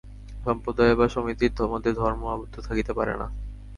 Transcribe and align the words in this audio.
সম্প্রদায়ে 0.45 0.93
বা 0.95 1.05
সমিতির 1.07 1.69
মধ্যে 1.71 1.91
ধর্ম 1.93 2.21
আবদ্ধ 2.27 2.55
থাকিতে 2.67 2.91
পারে 2.93 3.13
না। 3.13 3.27